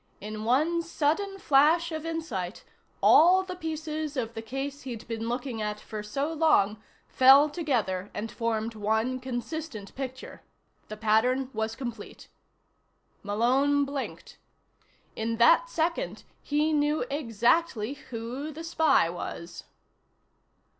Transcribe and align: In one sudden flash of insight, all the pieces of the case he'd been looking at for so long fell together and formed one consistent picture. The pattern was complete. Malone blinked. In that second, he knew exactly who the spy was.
In 0.19 0.45
one 0.45 0.81
sudden 0.81 1.37
flash 1.37 1.91
of 1.91 2.07
insight, 2.07 2.63
all 3.03 3.43
the 3.43 3.53
pieces 3.55 4.17
of 4.17 4.33
the 4.33 4.41
case 4.41 4.81
he'd 4.81 5.07
been 5.07 5.29
looking 5.29 5.61
at 5.61 5.79
for 5.79 6.01
so 6.01 6.33
long 6.33 6.81
fell 7.07 7.51
together 7.51 8.09
and 8.11 8.31
formed 8.31 8.73
one 8.73 9.19
consistent 9.19 9.93
picture. 9.93 10.41
The 10.87 10.97
pattern 10.97 11.51
was 11.53 11.75
complete. 11.75 12.29
Malone 13.21 13.85
blinked. 13.85 14.39
In 15.15 15.35
that 15.37 15.69
second, 15.69 16.23
he 16.41 16.73
knew 16.73 17.05
exactly 17.11 17.93
who 17.93 18.51
the 18.51 18.63
spy 18.63 19.07
was. 19.07 19.65